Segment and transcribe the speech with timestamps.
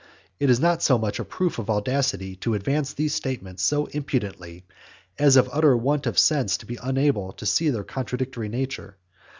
[0.39, 4.65] It is not so much a proof of audacity to advance these statements so impudently,
[5.19, 8.97] as of utter want of sense to be unable to see their contradictory nature.